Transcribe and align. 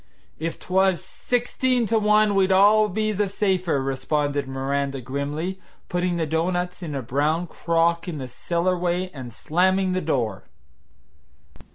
"If 0.39 0.57
't 0.57 0.73
was 0.73 1.05
sixteen 1.05 1.85
to 1.85 1.99
one 1.99 2.33
we'd 2.33 2.47
be 2.47 2.53
all 2.53 2.89
the 2.89 3.29
safer," 3.29 3.79
responded 3.83 4.47
Miranda 4.47 4.99
grimly, 4.99 5.61
putting 5.89 6.17
the 6.17 6.25
doughnuts 6.25 6.81
in 6.81 6.95
a 6.95 7.03
brown 7.03 7.45
crock 7.45 8.07
in 8.07 8.17
the 8.17 8.27
cellar 8.27 8.75
way 8.75 9.11
and 9.11 9.31
slamming 9.31 9.91
the 9.91 10.01
door. 10.01 10.45